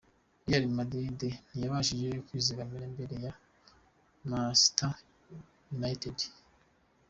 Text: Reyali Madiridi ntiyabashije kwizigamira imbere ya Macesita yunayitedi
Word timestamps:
Reyali 0.43 0.67
Madiridi 0.77 1.29
ntiyabashije 1.47 2.07
kwizigamira 2.27 2.83
imbere 2.89 3.15
ya 3.25 3.33
Macesita 4.29 4.87
yunayitedi 5.67 6.25